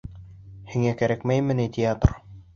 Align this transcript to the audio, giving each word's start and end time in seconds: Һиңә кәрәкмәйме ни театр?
Һиңә 0.71 0.95
кәрәкмәйме 1.03 1.59
ни 1.61 1.69
театр? 1.79 2.19